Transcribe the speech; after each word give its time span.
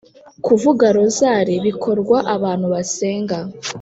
kuvuga 0.45 0.85
rozari 0.97 1.53
bikorwa 1.65 2.17
abantu 2.35 2.65
basenga, 2.73 3.37